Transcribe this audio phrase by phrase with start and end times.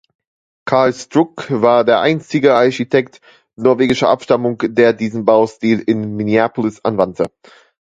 [0.65, 3.21] Carl Struck war der einzige Architekt
[3.55, 7.29] norwegischer Abstammung, der diesen Baustil in Minneapolis anwandte.